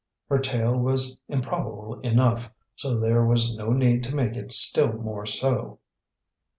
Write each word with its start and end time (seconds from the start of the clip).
Her 0.29 0.39
tale 0.39 0.75
was 0.79 1.19
improbable 1.29 1.99
enough, 1.99 2.49
so 2.75 2.97
there 2.99 3.23
was 3.23 3.55
no 3.55 3.71
need 3.71 4.03
to 4.05 4.15
make 4.15 4.35
it 4.35 4.51
still 4.51 4.93
more 4.93 5.27
so. 5.27 5.77